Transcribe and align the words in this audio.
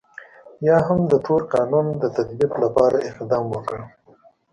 یا 0.67 0.77
هم 0.87 0.99
د 1.11 1.13
تور 1.25 1.41
قانون 1.53 1.85
د 2.01 2.03
تطبیق 2.17 2.51
لپاره 2.63 2.97
اقدام 3.09 3.45
وکړ. 3.49 3.77